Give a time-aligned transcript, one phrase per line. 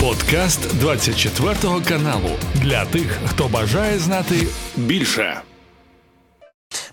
[0.00, 1.54] Подкаст 24
[1.88, 4.34] каналу для тих, хто бажає знати
[4.76, 5.40] більше.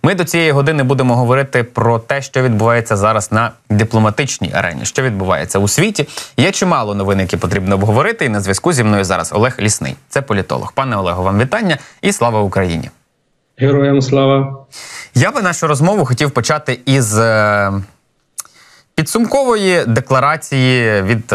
[0.04, 5.01] Ми до цієї години будемо говорити про те, що відбувається зараз на дипломатичній арені, що
[5.01, 6.08] відбувається у світі.
[6.38, 8.25] Є чимало новин, які потрібно обговорити.
[8.25, 9.95] І на зв'язку зі мною зараз Олег Лісний.
[10.09, 10.73] Це політолог.
[10.73, 12.89] Пане Олегу, вам вітання і слава Україні.
[13.57, 14.65] Героям слава.
[15.15, 17.71] Я би нашу розмову хотів почати із е,
[18.95, 21.33] підсумкової декларації від.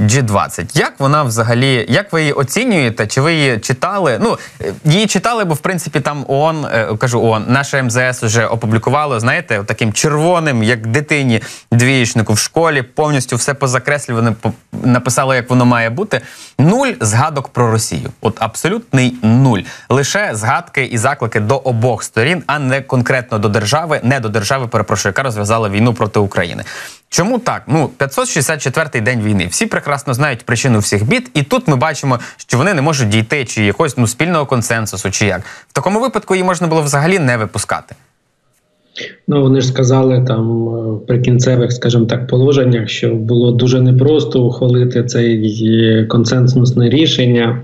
[0.00, 0.78] Е, G20.
[0.78, 3.06] Як вона взагалі, як ви її оцінюєте?
[3.06, 4.18] Чи ви її читали?
[4.22, 4.38] Ну
[4.84, 9.62] її читали, бо в принципі там ООН, е, кажу ООН, наше МЗС вже опублікувало, знаєте,
[9.66, 11.42] таким червоним, як дитині
[11.72, 14.34] двієчнику в школі, повністю все позакреслюване,
[14.72, 16.20] написало, як воно має бути.
[16.58, 18.10] Нуль згадок про Росію.
[18.20, 19.60] От абсолютний нуль.
[19.88, 24.66] Лише згадки і заклики до обох сторін, а не конкретно до держави, не до держави,
[24.66, 26.64] перепрошую, яка розв'язала війну проти України.
[27.14, 27.62] Чому так?
[27.66, 29.46] Ну 564-й день війни.
[29.46, 33.44] Всі прекрасно знають причину всіх бід, і тут ми бачимо, що вони не можуть дійти
[33.44, 37.36] чи якогось ну спільного консенсусу, чи як в такому випадку її можна було взагалі не
[37.36, 37.94] випускати.
[39.28, 45.04] Ну вони ж сказали там в прикінцевих, скажімо так, положеннях, що було дуже непросто ухвалити
[45.04, 47.62] це консенсусне рішення,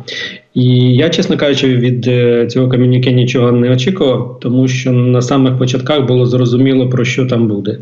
[0.55, 5.59] і я, чесно кажучи, від е, цього ком'юніке нічого не очікував, тому що на самих
[5.59, 7.79] початках було зрозуміло про що там буде.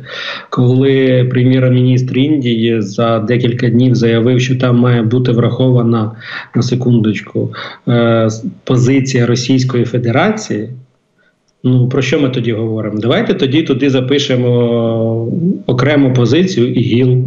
[0.50, 6.12] Коли прем'єр-міністр Індії за декілька днів заявив, що там має бути врахована
[6.54, 7.52] на секундочку
[7.88, 8.28] е,
[8.64, 10.68] позиція Російської Федерації.
[11.64, 12.98] Ну про що ми тоді говоримо?
[13.00, 15.32] Давайте тоді туди запишемо
[15.66, 17.24] окрему позицію ІГІЛ.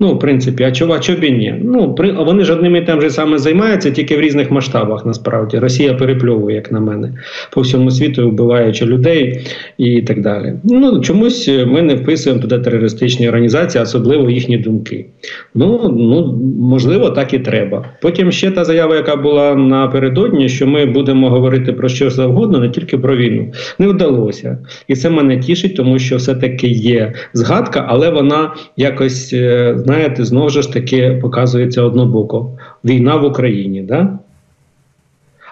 [0.00, 1.54] Ну, в принципі, а чого, а чого б ні?
[1.64, 5.58] Ну, при, вони ж одним і тим же саме займаються, тільки в різних масштабах, насправді.
[5.58, 7.12] Росія перепльовує, як на мене,
[7.52, 9.40] по всьому світу, вбиваючи людей
[9.78, 10.54] і так далі.
[10.64, 15.06] Ну, чомусь ми не вписуємо туди терористичні організації, особливо їхні думки.
[15.54, 17.84] Ну, ну, можливо, так і треба.
[18.02, 22.68] Потім ще та заява, яка була напередодні, що ми будемо говорити про що завгодно, не
[22.68, 23.52] тільки про війну.
[23.78, 24.58] Не вдалося.
[24.88, 29.34] І це мене тішить, тому що все-таки є згадка, але вона якось.
[29.88, 32.58] Знаєте, знову ж таки показується однобоко.
[32.84, 33.82] Війна в Україні.
[33.82, 34.18] Да?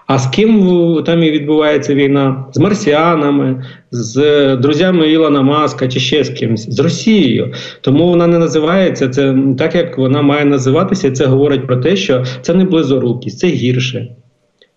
[0.07, 2.45] А з ким там і відбувається війна?
[2.53, 7.53] З марсіанами, з друзями Ілона Маска чи ще з кимось, з Росією.
[7.81, 12.25] Тому вона не називається це так, як вона має називатися, це говорить про те, що
[12.43, 14.09] це не близорукість, це гірше.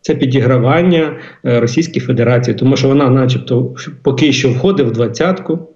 [0.02, 5.69] Це підігравання е, Російської Федерації, тому що вона, начебто, поки що входить в двадцятку.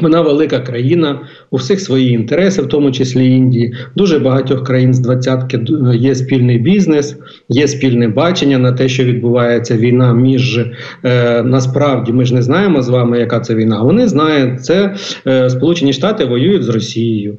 [0.00, 1.20] Вона велика країна,
[1.50, 3.74] у всіх свої інтереси, в тому числі Індії.
[3.96, 5.60] Дуже багатьох країн з двадцятки
[5.94, 7.16] є спільний бізнес,
[7.48, 10.58] є спільне бачення на те, що відбувається війна між
[11.04, 12.12] е, насправді.
[12.12, 13.82] Ми ж не знаємо з вами, яка це війна.
[13.82, 14.94] Вони знають, це
[15.26, 17.36] е, Сполучені Штати воюють з Росією.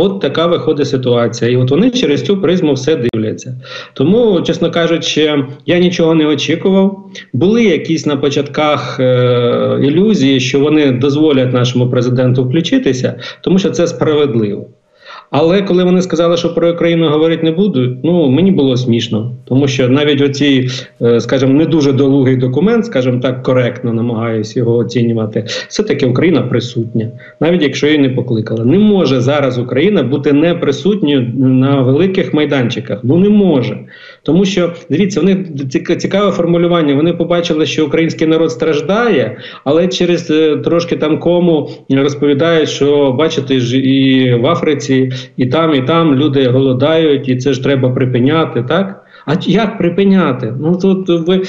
[0.00, 3.54] От така виходить ситуація, і от вони через цю призму все дивляться.
[3.94, 7.10] Тому, чесно кажучи, я нічого не очікував.
[7.32, 13.86] Були якісь на початках е- ілюзії, що вони дозволять нашому президенту включитися, тому що це
[13.86, 14.66] справедливо.
[15.30, 19.68] Але коли вони сказали, що про Україну говорити не будуть, ну мені було смішно, тому
[19.68, 20.68] що навіть оці,
[21.02, 25.44] е, скажімо, не дуже долугий документ, скажімо так, коректно намагаюся його оцінювати.
[25.68, 27.08] Все таки Україна присутня,
[27.40, 28.64] навіть якщо її не покликали.
[28.64, 33.00] Не може зараз Україна бути не присутньою на великих майданчиках.
[33.02, 33.78] Ну не може.
[34.22, 35.44] Тому що дивіться, вони
[35.98, 36.94] цікаве формулювання.
[36.94, 43.60] Вони побачили, що український народ страждає, але через е, трошки там кому розповідають, що бачите,
[43.60, 48.62] ж і в Африці, і там, і там люди голодають, і це ж треба припиняти.
[48.62, 50.54] Так а як припиняти?
[50.60, 51.42] Ну тут ви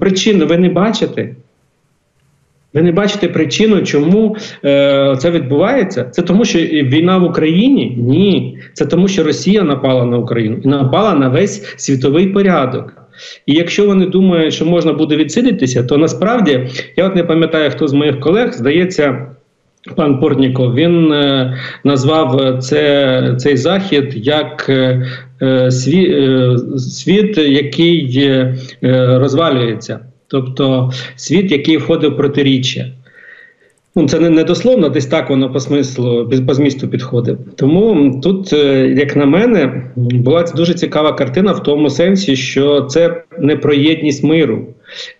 [0.00, 1.36] причину ви не бачите.
[2.74, 6.04] Ви не бачите причину, чому е, це відбувається?
[6.04, 7.96] Це тому, що війна в Україні?
[7.98, 8.58] Ні.
[8.72, 12.92] Це тому, що Росія напала на Україну і напала на весь світовий порядок.
[13.46, 17.88] І якщо вони думають, що можна буде відсидітися, то насправді я от не пам'ятаю, хто
[17.88, 19.26] з моїх колег здається.
[19.96, 25.06] Пан Портніков він е, назвав це, цей захід як е,
[25.42, 28.56] е світ, е, світ, який е,
[29.18, 30.00] розвалюється
[30.34, 32.86] тобто світ, який входив в протиріччя.
[33.96, 37.56] Ну, Це не, дословно, десь так воно по смислу, по змісту підходить.
[37.56, 43.22] Тому тут, е, як на мене, була дуже цікава картина в тому сенсі, що це
[43.38, 44.66] не про єдність миру,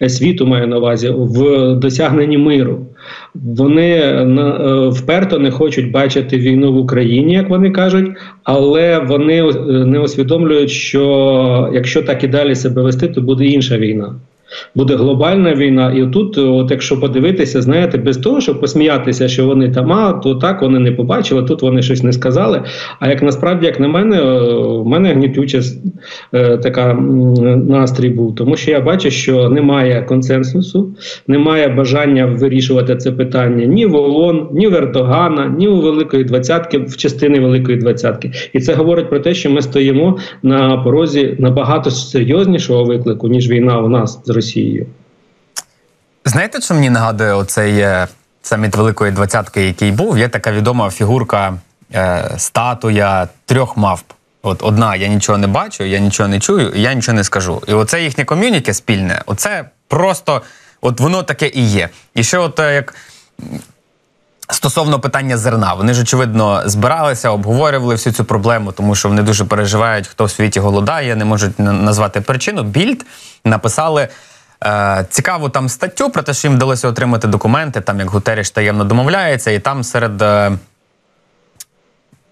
[0.02, 2.87] е, світу маю на увазі в досягненні миру.
[3.34, 8.10] Вони е, вперто не хочуть бачити війну в Україні, як вони кажуть,
[8.44, 14.14] але вони не усвідомлюють, що якщо так і далі себе вести, то буде інша війна.
[14.75, 15.93] Буде глобальна війна.
[15.93, 20.35] І тут, от якщо подивитися, знаєте, без того, щоб посміятися, що вони там, а то
[20.35, 22.62] так вони не побачили, тут вони щось не сказали.
[23.01, 25.61] А як насправді, як на мене, в мене гнітюча
[26.35, 26.95] е, така
[27.69, 30.95] настрій був, тому що я бачу, що немає консенсусу,
[31.29, 36.79] немає бажання вирішувати це питання ні в ООН, ні в Ердогана, ні у Великої Двадцятки,
[36.79, 38.31] в частини Великої Двадцятки.
[38.53, 43.79] І це говорить про те, що ми стоїмо на порозі набагато серйознішого виклику, ніж війна
[43.79, 44.44] у нас з Росією.
[46.25, 48.08] Знаєте, що мені нагадує оцей е,
[48.43, 50.19] саміт Великої Двадцятки, який був?
[50.19, 51.55] Є така відома фігурка,
[51.94, 54.05] е, статуя трьох мавп.
[54.43, 57.62] От одна, я нічого не бачу, я нічого не чую, я нічого не скажу.
[57.69, 60.43] І оце їхнє ком'юніке спільне, оце просто
[60.81, 61.88] от воно таке і є.
[62.14, 62.94] І ще, от е, як
[64.49, 69.44] Стосовно питання зерна, вони ж очевидно збиралися, обговорювали всю цю проблему, тому що вони дуже
[69.44, 72.62] переживають, хто в світі голодає, не можуть назвати причину.
[72.62, 73.06] Більд
[73.44, 74.08] написали
[74.64, 78.84] е, цікаву там статтю про те, що їм вдалося отримати документи, там як Гутеріш таємно
[78.84, 80.22] домовляється, і там серед.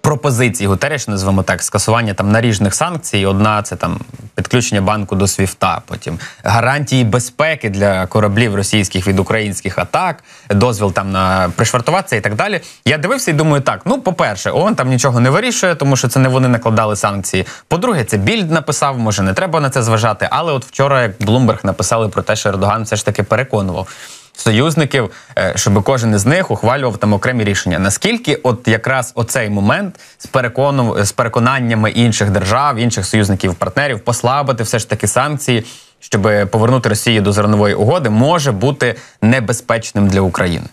[0.03, 3.27] Пропозицій Гутереш, назвемо так, скасування там наріжних санкцій.
[3.27, 4.01] Одна це там
[4.35, 11.13] підключення банку до СВІФТа, потім гарантії безпеки для кораблів російських від українських атак, дозвіл там
[11.13, 12.61] на пришвартуватися і так далі.
[12.85, 16.21] Я дивився і думаю, так ну по-перше, ООН там нічого не вирішує, тому що це
[16.21, 17.47] не вони накладали санкції.
[17.69, 20.29] По-друге, це більд написав, може не треба на це зважати.
[20.31, 23.89] Але от вчора, як Блумберг написали про те, що Ердоган все ж таки переконував
[24.33, 27.79] союзників, е, щоб кожен із них ухвалював там окремі рішення.
[27.79, 34.63] Наскільки, от якраз оцей момент з перекону з переконаннями інших держав, інших союзників, партнерів послабити
[34.63, 35.65] все ж таки санкції,
[36.01, 40.67] щоб повернути Росію до зернової угоди, може бути небезпечним для України?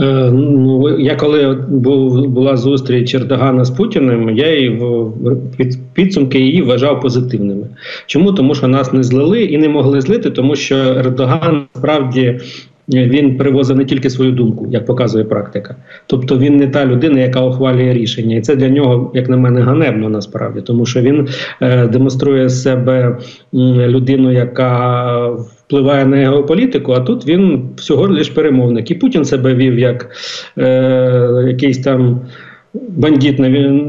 [0.00, 5.12] Е, ну, я коли був була зустріч Ердогана з Путіним, я її в
[5.92, 7.66] підсумки її вважав позитивними.
[8.06, 8.32] Чому?
[8.32, 12.40] Тому що нас не злили і не могли злити, тому що Ердоган справді
[12.88, 15.76] він привозив не тільки свою думку, як показує практика.
[16.06, 19.60] Тобто він не та людина, яка ухвалює рішення, і це для нього, як на мене,
[19.60, 21.28] ганебно насправді, тому що він
[21.62, 23.18] е, демонструє себе
[23.88, 28.90] людину, яка впливає на геополітику, а тут він всього лиш перемовник.
[28.90, 30.10] І Путін себе вів як
[30.58, 32.20] е, якийсь там
[32.88, 33.48] бандит на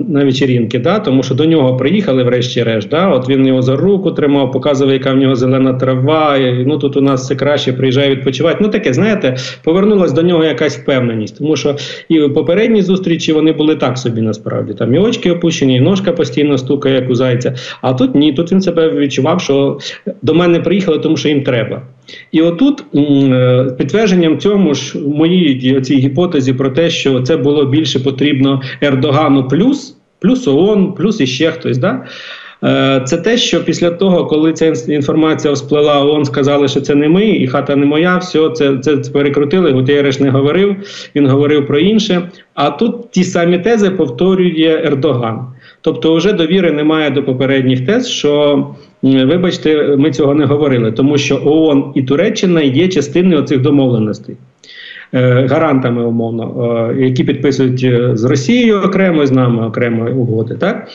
[0.10, 1.00] на вечерінки, да?
[1.00, 2.89] тому що до нього приїхали, врешті-решт.
[2.89, 3.07] Да?
[3.07, 6.38] От він його за руку тримав, показував, яка в нього зелена трава.
[6.38, 8.57] І, ну тут у нас все краще, приїжджає відпочивати.
[8.62, 11.75] Ну таке, знаєте, повернулась до нього якась впевненість, тому що
[12.10, 14.74] і в попередній зустрічі вони були так собі насправді.
[14.74, 17.56] Там і очки опущені, і ножка постійно стукає, як у зайця.
[17.81, 19.80] А тут ні, тут він себе відчував, що
[20.22, 21.81] до мене приїхали, тому що їм треба.
[22.31, 28.00] І отут е, підтвердженням цьому ж моїй цій гіпотезі про те, що це було більше
[28.00, 31.77] потрібно Ердогану плюс, плюс ООН, плюс іще хтось.
[31.77, 32.06] Да?
[32.63, 37.09] Е, це те, що після того, коли ця інформація всплила, ООН сказали, що це не
[37.09, 39.71] ми, і хата не моя, все це це перекрутили.
[39.71, 40.75] Гутєреш не говорив,
[41.15, 42.29] він говорив про інше.
[42.53, 45.47] А тут ті самі тези повторює Ердоган.
[45.81, 48.65] Тобто, вже довіри немає до попередніх тез, що
[49.01, 54.35] вибачте, ми цього не говорили, тому що ООН і Туреччина є частиною цих домовленостей.
[55.13, 60.88] Е, гарантами умовно, е, які підписують е, з Росією окремо з нами окремо угоди, так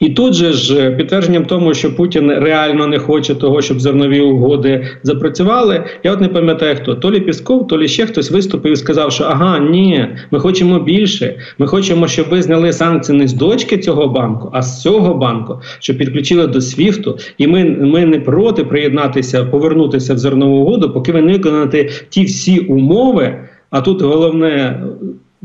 [0.00, 4.20] і тут же ж е, підтвердженням тому, що Путін реально не хоче того, щоб зернові
[4.20, 5.84] угоди запрацювали.
[6.04, 9.12] Я от не пам'ятаю хто то лі Пісков, то лі ще хтось виступив і сказав,
[9.12, 11.34] що ага, ні, ми хочемо більше.
[11.58, 15.60] Ми хочемо, щоб ви зняли санкції не з дочки цього банку, а з цього банку,
[15.80, 17.18] щоб підключили до СВІФТу.
[17.38, 22.24] І ми ми не проти приєднатися, повернутися в зернову угоду, поки ви не виконаєте ті
[22.24, 23.36] всі умови.
[23.70, 24.82] А тут головне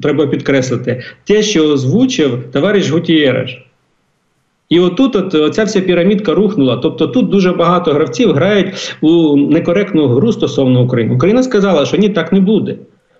[0.01, 3.65] треба підкреслити те, що озвучив товариш Гутієреш.
[4.69, 6.77] І отут от, оця вся пірамідка рухнула.
[6.77, 11.15] Тобто тут дуже багато гравців грають у некоректну гру стосовно України.
[11.15, 12.75] Україна сказала, що ні, так не буде.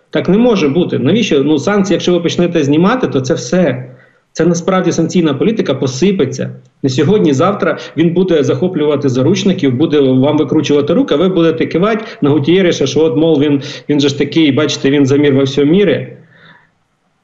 [0.10, 1.00] Так не може бути.
[1.00, 3.90] Навіщо ну санкції, якщо ви почнете знімати, то це все.
[4.32, 6.50] Це насправді санкційна політика посипеться.
[6.84, 12.06] Не сьогодні, завтра він буде захоплювати заручників, буде вам викручувати руки, а ви будете кивати
[12.22, 15.72] на Гутієриша, що от, мов, він він же ж такий, бачите, він замір во всьому
[15.72, 16.18] мірі.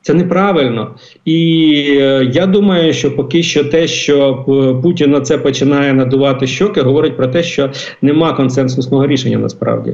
[0.03, 5.37] Це неправильно, і е, я думаю, що поки що те, що е, Путін на це
[5.37, 7.69] починає надувати щоки, говорить про те, що
[8.01, 9.93] нема консенсусного рішення насправді,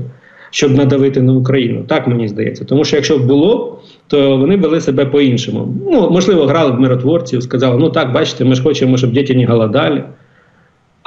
[0.52, 1.84] щоб надавити на Україну.
[1.88, 5.76] Так мені здається, тому що якщо б було, то вони вели себе по-іншому.
[5.92, 9.46] Ну можливо, грали в миротворців, сказали: ну так, бачите, ми ж хочемо, щоб діти не
[9.46, 10.04] голодали.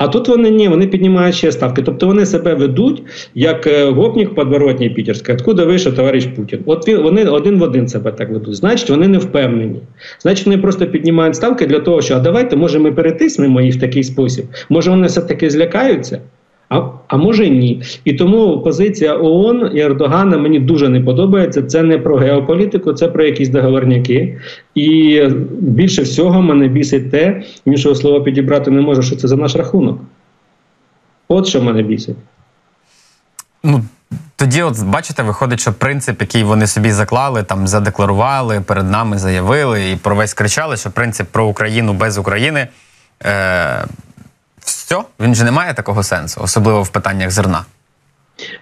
[0.00, 1.82] А тут вони ні, вони піднімають ще ставки.
[1.82, 3.02] Тобто вони себе ведуть
[3.34, 6.60] як е, гопнік подворотній Пітерський, откуда вийшов товариш Путін.
[6.66, 8.54] От вони один в один себе так ведуть.
[8.54, 9.80] Значить, вони не впевнені.
[10.18, 13.80] Значить, вони просто піднімають ставки для того, що а давайте, може, ми перетиснемо їх в
[13.80, 14.44] такий спосіб.
[14.68, 16.20] Може, вони все таки злякаються.
[16.70, 17.82] А а може ні.
[18.04, 21.62] І тому позиція ООН і Ердогана мені дуже не подобається.
[21.62, 24.38] Це не про геополітику, це про якісь договорняки.
[24.74, 25.22] І
[25.58, 30.00] більше всього мене бісить те, іншого слова підібрати не можу, що це за наш рахунок.
[31.28, 32.16] От що мене бісить.
[33.64, 33.84] Ну,
[34.36, 39.90] тоді, от бачите, виходить, що принцип, який вони собі заклали, там задекларували, перед нами заявили
[39.90, 42.68] і про весь кричали, що принцип про Україну без України.
[43.24, 43.84] Е-
[44.76, 47.64] все, він же не має такого сенсу, особливо в питаннях зерна.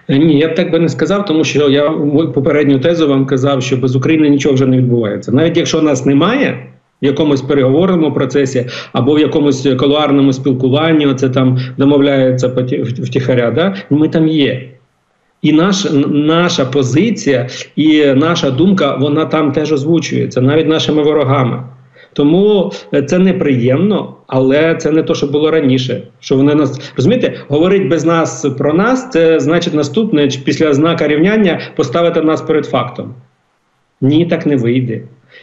[0.09, 1.89] Ні, я б так би не сказав, тому що я
[2.33, 5.31] попередню тезу вам казав, що без України нічого вже не відбувається.
[5.31, 6.65] Навіть якщо нас немає
[7.01, 12.47] в якомусь переговорному процесі або в якомусь колуарному спілкуванні, оце там домовляється
[13.03, 13.75] втіхаря, да?
[13.89, 14.69] ми там є.
[15.41, 21.63] І наш, наша позиція і наша думка, вона там теж озвучується, навіть нашими ворогами.
[22.13, 26.01] Тому е, це неприємно, але це не то, що було раніше.
[26.19, 31.59] Що вони нас розумієте, говорить без нас про нас, це значить наступне після знака рівняння
[31.75, 33.13] поставити нас перед фактом.
[34.01, 35.01] Ні, так не вийде.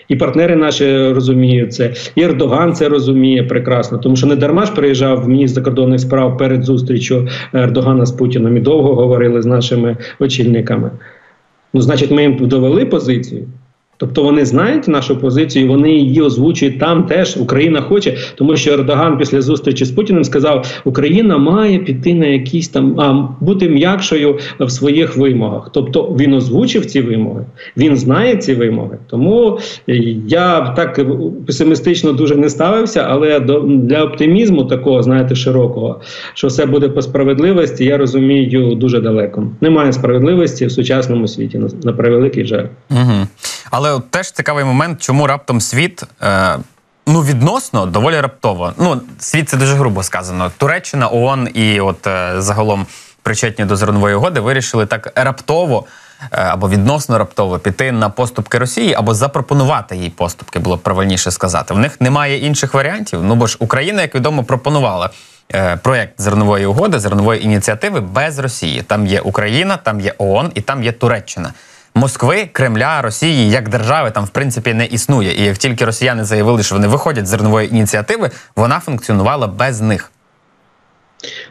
[0.09, 4.75] І партнери наші розуміють це, і Ердоган це розуміє прекрасно, тому що не дарма ж
[4.75, 10.91] приїжджав міністр закордонних справ перед зустрічю Ердогана з Путіном і довго говорили з нашими очільниками.
[11.75, 13.47] Ну, значить, ми їм довели позицію.
[13.97, 17.07] Тобто вони знають нашу позицію, вони її озвучують там.
[17.07, 22.27] Теж Україна хоче, тому що Ердоган після зустрічі з Путіним сказав, Україна має піти на
[22.27, 25.71] якісь там а бути м'якшою в своїх вимогах.
[25.73, 27.45] Тобто він озвучив ці вимоги,
[27.77, 28.99] він знає ці вимоги.
[29.11, 29.59] Тому
[30.27, 31.01] я так
[31.47, 36.01] песимістично дуже не ставився, але до для оптимізму такого, знаєте, широкого,
[36.35, 39.47] що все буде по справедливості, я розумію дуже далеко.
[39.61, 42.67] Немає справедливості в сучасному світі на превеликий жаль.
[42.91, 43.27] Угу.
[43.77, 46.03] Але теж цікавий момент, чому раптом світ.
[46.23, 46.59] Е...
[47.07, 48.73] Ну, відносно доволі раптово.
[48.79, 50.53] Ну, світ це дуже грубо сказано.
[50.59, 52.87] Туреччина, ООН і от е, загалом
[53.23, 55.85] причетні до зернової угоди вирішили так раптово
[56.23, 61.31] е, або відносно раптово піти на поступки Росії або запропонувати їй поступки, було б правильніше
[61.31, 61.75] сказати.
[61.75, 63.23] В них немає інших варіантів.
[63.23, 65.11] Ну бо ж Україна, як відомо, пропонувала
[65.55, 68.83] е, проєкт зернової угоди, зернової ініціативи без Росії.
[68.83, 71.53] Там є Україна, там є ООН і там є Туреччина.
[71.97, 75.33] Москви, Кремля, Росії як держави там в принципі не існує.
[75.39, 80.13] І як тільки росіяни заявили, що вони виходять з зернової ініціативи, вона функціонувала без них.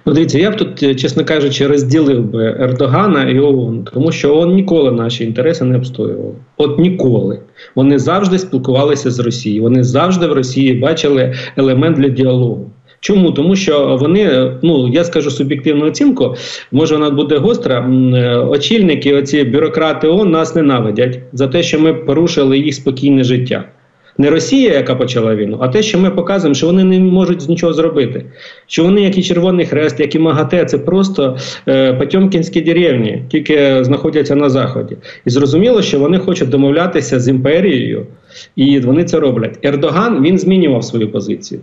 [0.05, 4.35] Ну, дивіться, я б тут, е, чесно кажучи, розділив би Ердогана і ООН, тому що
[4.35, 6.35] ООН ніколи наші інтереси не обстоював.
[6.57, 7.39] От ніколи.
[7.75, 9.63] Вони завжди спілкувалися з Росією.
[9.63, 12.71] Вони завжди в Росії бачили елемент для діалогу.
[13.05, 13.31] Чому?
[13.31, 16.35] Тому що вони, ну я скажу суб'єктивну оцінку,
[16.71, 17.79] може вона буде гостра.
[17.79, 23.63] Е, очільники, оці бюрократи ООН нас ненавидять за те, що ми порушили їх спокійне життя.
[24.17, 27.73] Не Росія, яка почала війну, а те, що ми показуємо, що вони не можуть нічого
[27.73, 28.25] зробити.
[28.67, 33.83] Що вони, як і Червоний Хрест, як і МАГАТЕ, це просто е, Потьомкінські деревні, тільки
[33.83, 34.97] знаходяться на заході.
[35.25, 38.05] І зрозуміло, що вони хочуть домовлятися з імперією,
[38.55, 39.59] і вони це роблять.
[39.63, 41.61] Ердоган він змінював свою позицію.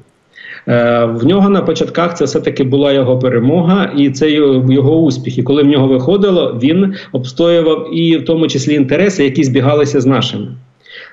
[0.68, 5.38] Е, в нього на початках це все-таки була його перемога, і це його успіх.
[5.38, 10.06] І коли в нього виходило, він обстоював і в тому числі інтереси, які збігалися з
[10.06, 10.48] нашими.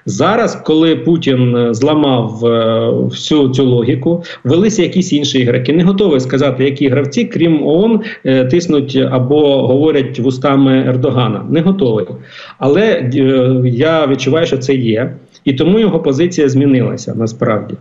[0.06, 5.74] Зараз, коли Путін е, зламав е, всю цю логіку, велися якісь інші ігроки.
[5.74, 11.46] Не готовий сказати, які гравці, крім ООН, е, тиснуть або говорять вустами Ердогана.
[11.50, 12.06] Не готовий.
[12.58, 15.13] Але е, я відчуваю, що це є.
[15.46, 17.74] І тому його позиція змінилася насправді.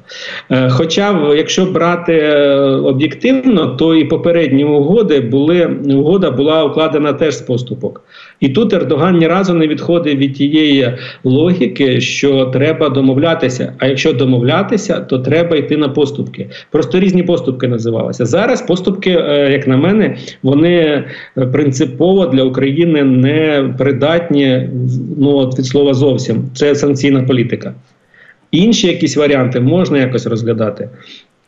[0.51, 7.35] Е, хоча, якщо брати е, об'єктивно, то і попередні угоди були угода була укладена теж
[7.35, 8.03] з поступок.
[8.41, 10.93] І тут Ердоган ні разу не відходив від тієї
[11.25, 13.73] логіки, що треба домовлятися.
[13.79, 16.47] А якщо домовлятися, то треба йти на поступки.
[16.71, 18.25] Просто різні поступки називалися.
[18.25, 21.05] Зараз поступки, е, як на мене, вони
[21.53, 24.69] принципово для України не придатні
[25.19, 26.43] ну від слова зовсім.
[26.55, 27.75] Це санкційна політика політика.
[28.51, 30.89] Інші якісь варіанти можна якось розглядати.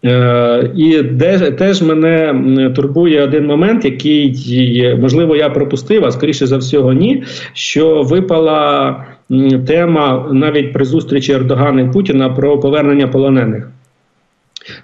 [0.05, 6.57] Е, І де, теж мене турбує один момент, який, можливо, я пропустив, а скоріше за
[6.57, 7.23] всього, ні.
[7.53, 8.97] Що випала
[9.67, 13.71] тема навіть при зустрічі Ердогана і Путіна про повернення полонених.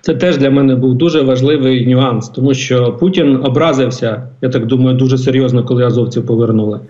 [0.00, 4.96] Це теж для мене був дуже важливий нюанс, тому що Путін образився, я так думаю,
[4.96, 6.80] дуже серйозно, коли азовців повернули.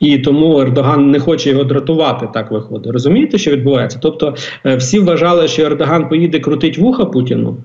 [0.00, 2.28] І тому Ердоган не хоче його дратувати.
[2.34, 2.92] Так виходить.
[2.92, 3.98] Розумієте, що відбувається?
[4.02, 4.34] Тобто
[4.66, 7.56] е, всі вважали, що Ердоган поїде крутить вуха Путіну.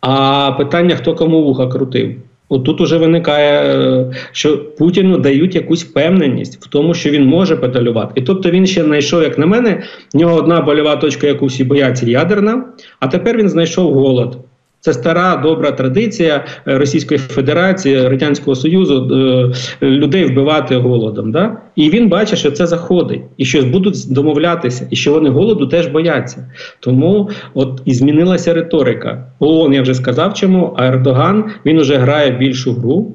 [0.00, 2.14] А питання, хто кому вуха крутив.
[2.48, 7.56] От тут уже виникає, е, що Путіну дають якусь впевненість в тому, що він може
[7.56, 8.12] педалювати.
[8.14, 9.82] І тобто він ще знайшов, як на мене,
[10.14, 12.64] в нього одна больова точка, яку всі бояться, ядерна,
[13.00, 14.38] а тепер він знайшов голод.
[14.86, 19.08] Це стара добра традиція е, Російської Федерації, Радянського Союзу
[19.82, 21.32] е, людей вбивати голодом.
[21.32, 21.56] Да?
[21.76, 25.86] І він бачить, що це заходить, і що будуть домовлятися, і що вони голоду теж
[25.86, 26.50] бояться.
[26.80, 29.26] Тому от і змінилася риторика.
[29.38, 33.14] ООН, я вже сказав, чому а Ердоган він уже грає більшу гру.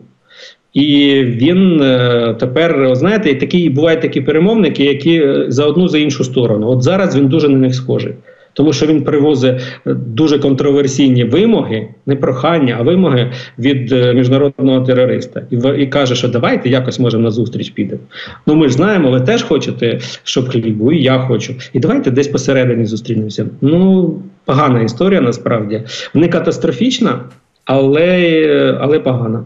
[0.74, 6.68] І він е, тепер, знаєте, такі бувають такі перемовники, які за одну за іншу сторону.
[6.68, 8.14] От зараз він дуже на них схожий
[8.54, 14.82] тому що він привозить е, дуже контроверсійні вимоги, не прохання, а вимоги від е, міжнародного
[14.82, 18.02] терориста, і і каже, що давайте якось можемо на зустріч підемо.
[18.48, 21.56] Ну ми ж знаємо, ви теж хочете, щоб хлібу, і я хочу.
[21.74, 23.46] І давайте десь посередині зустрінемося.
[23.62, 24.14] Ну
[24.46, 27.20] погана історія насправді не катастрофічна,
[27.66, 29.44] але, але погана.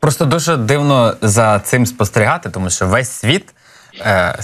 [0.00, 3.44] Просто дуже дивно за цим спостерігати, тому що весь світ,
[4.00, 4.36] е,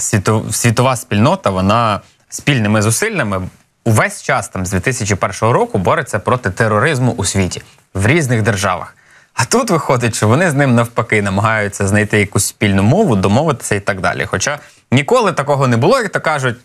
[0.51, 3.41] світова спільнота, вона спільними зусиллями
[3.85, 7.61] увесь час там з 2001 року бореться проти тероризму у світі
[7.93, 8.95] в різних державах.
[9.33, 13.79] А тут виходить, що вони з ним навпаки намагаються знайти якусь спільну мову, домовитися і
[13.79, 14.25] так далі.
[14.25, 14.59] Хоча
[14.91, 16.57] ніколи такого не було, як то кажуть,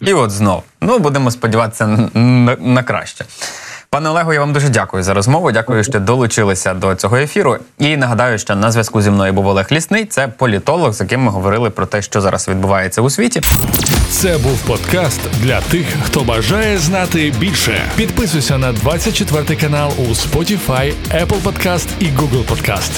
[0.00, 0.62] і от знов.
[0.80, 3.24] Ну будемо сподіватися на, на краще.
[3.92, 5.52] Пане Олегу, я вам дуже дякую за розмову.
[5.52, 7.56] Дякую, що долучилися до цього ефіру.
[7.78, 10.04] І нагадаю, що на зв'язку зі мною був Олег Лісний.
[10.04, 13.40] Це політолог, з яким ми говорили про те, що зараз відбувається у світі.
[14.10, 17.82] Це був подкаст для тих, хто бажає знати більше.
[17.96, 22.90] Підписуйся на 24 канал у Spotify, Apple Podcast і Google Podcast.